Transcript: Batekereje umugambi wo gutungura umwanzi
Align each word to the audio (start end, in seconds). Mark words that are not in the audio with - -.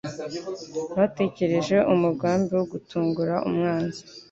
Batekereje 0.97 1.77
umugambi 1.93 2.51
wo 2.59 2.65
gutungura 2.71 3.35
umwanzi 3.47 4.01